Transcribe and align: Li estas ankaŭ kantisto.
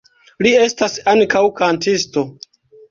Li 0.45 0.53
estas 0.61 0.97
ankaŭ 1.13 1.45
kantisto. 1.61 2.29